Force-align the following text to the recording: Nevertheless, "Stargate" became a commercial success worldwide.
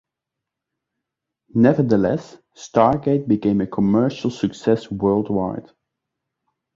Nevertheless, 1.53 2.39
"Stargate" 2.55 3.27
became 3.27 3.61
a 3.61 3.67
commercial 3.67 4.31
success 4.31 4.89
worldwide. 4.89 5.69